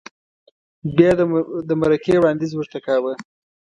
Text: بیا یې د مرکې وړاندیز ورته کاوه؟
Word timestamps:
بیا 0.95 1.11
یې 1.15 1.17
د 1.69 1.71
مرکې 1.81 2.15
وړاندیز 2.19 2.51
ورته 2.55 2.77
کاوه؟ 2.85 3.13